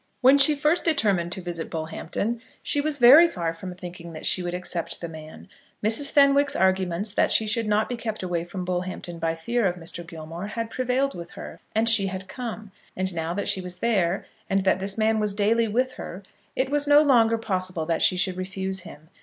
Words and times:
When 0.21 0.39
she 0.39 0.55
first 0.55 0.83
determined 0.83 1.31
to 1.33 1.43
visit 1.43 1.69
Bullhampton, 1.69 2.41
she 2.63 2.81
was 2.81 2.97
very 2.97 3.27
far 3.27 3.53
from 3.53 3.75
thinking 3.75 4.13
that 4.13 4.25
she 4.25 4.41
would 4.41 4.55
accept 4.55 4.99
the 4.99 5.07
man. 5.07 5.47
Mrs. 5.83 6.11
Fenwick's 6.11 6.55
argument 6.55 7.13
that 7.15 7.31
she 7.31 7.45
should 7.45 7.67
not 7.67 7.87
be 7.87 7.95
kept 7.95 8.23
away 8.23 8.43
from 8.43 8.65
Bullhampton 8.65 9.19
by 9.19 9.35
fear 9.35 9.67
of 9.67 9.75
Mr. 9.75 10.03
Gilmore, 10.03 10.47
had 10.47 10.71
prevailed 10.71 11.13
with 11.13 11.33
her, 11.33 11.59
and 11.75 11.87
she 11.87 12.07
had 12.07 12.27
come. 12.27 12.71
And 12.97 13.13
now 13.13 13.35
that 13.35 13.47
she 13.47 13.61
was 13.61 13.75
there, 13.75 14.25
and 14.49 14.61
that 14.61 14.79
this 14.79 14.97
man 14.97 15.19
was 15.19 15.35
daily 15.35 15.67
with 15.67 15.91
her, 15.97 16.23
it 16.55 16.71
was 16.71 16.87
no 16.87 17.03
longer 17.03 17.37
possible 17.37 17.85
that 17.85 18.01
she 18.01 18.17
should 18.17 18.37
refuse 18.37 18.79
him. 18.79 19.09